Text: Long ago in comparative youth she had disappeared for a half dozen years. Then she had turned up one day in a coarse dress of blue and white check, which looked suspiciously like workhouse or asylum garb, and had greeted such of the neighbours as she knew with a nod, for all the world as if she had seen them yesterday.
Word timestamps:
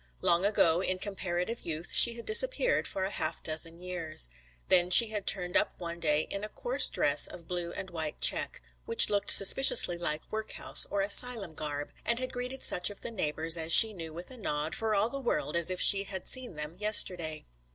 Long 0.21 0.43
ago 0.45 0.81
in 0.81 0.97
comparative 0.97 1.59
youth 1.61 1.91
she 1.93 2.15
had 2.15 2.25
disappeared 2.25 2.87
for 2.87 3.03
a 3.05 3.11
half 3.11 3.43
dozen 3.43 3.77
years. 3.77 4.31
Then 4.67 4.89
she 4.89 5.09
had 5.09 5.27
turned 5.27 5.55
up 5.55 5.75
one 5.77 5.99
day 5.99 6.21
in 6.31 6.43
a 6.43 6.49
coarse 6.49 6.89
dress 6.89 7.27
of 7.27 7.47
blue 7.47 7.71
and 7.73 7.91
white 7.91 8.19
check, 8.19 8.63
which 8.87 9.11
looked 9.11 9.29
suspiciously 9.29 9.97
like 9.99 10.23
workhouse 10.31 10.87
or 10.89 11.01
asylum 11.01 11.53
garb, 11.53 11.91
and 12.03 12.17
had 12.17 12.33
greeted 12.33 12.63
such 12.63 12.89
of 12.89 13.01
the 13.01 13.11
neighbours 13.11 13.57
as 13.57 13.71
she 13.71 13.93
knew 13.93 14.11
with 14.11 14.31
a 14.31 14.37
nod, 14.37 14.73
for 14.73 14.95
all 14.95 15.07
the 15.09 15.19
world 15.19 15.55
as 15.55 15.69
if 15.69 15.79
she 15.79 16.05
had 16.05 16.27
seen 16.27 16.55
them 16.55 16.77
yesterday. 16.79 17.45